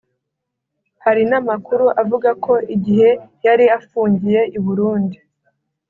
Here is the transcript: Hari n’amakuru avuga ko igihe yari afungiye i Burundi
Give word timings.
Hari 1.03 1.23
n’amakuru 1.29 1.85
avuga 2.01 2.29
ko 2.43 2.53
igihe 2.75 3.09
yari 3.45 3.65
afungiye 3.77 4.41
i 4.57 4.59
Burundi 4.65 5.17